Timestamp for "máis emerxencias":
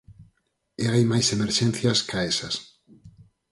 1.11-1.99